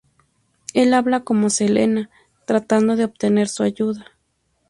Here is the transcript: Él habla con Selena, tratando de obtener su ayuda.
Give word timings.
Él 0.73 0.95
habla 0.95 1.19
con 1.19 1.47
Selena, 1.51 2.09
tratando 2.47 2.95
de 2.95 3.03
obtener 3.05 3.47
su 3.49 3.61
ayuda. 3.61 4.17